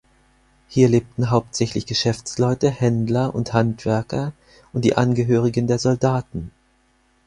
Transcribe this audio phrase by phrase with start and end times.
[0.67, 4.33] Hier lebten hauptsächlich Geschäftsleute, Händler und Handwerker
[4.73, 6.49] und die Angehörigen der Soldaten.